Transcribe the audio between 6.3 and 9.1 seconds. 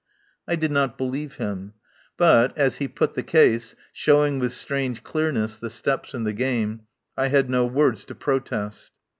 game, I had no words to protest.